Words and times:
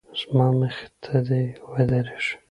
زما 0.21 0.47
مخې 0.59 0.87
ته 1.03 1.15
دې 1.27 1.43
ودرېږي. 1.71 2.35